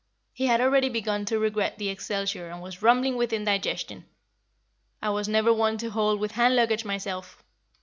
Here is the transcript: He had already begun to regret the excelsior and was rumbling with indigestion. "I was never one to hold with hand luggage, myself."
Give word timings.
He 0.33 0.47
had 0.47 0.61
already 0.61 0.89
begun 0.89 1.25
to 1.25 1.37
regret 1.37 1.77
the 1.77 1.89
excelsior 1.89 2.49
and 2.49 2.59
was 2.59 2.81
rumbling 2.81 3.17
with 3.17 3.31
indigestion. 3.31 4.07
"I 4.99 5.11
was 5.11 5.27
never 5.29 5.53
one 5.53 5.77
to 5.77 5.91
hold 5.91 6.19
with 6.19 6.31
hand 6.31 6.55
luggage, 6.55 6.83
myself." 6.83 7.43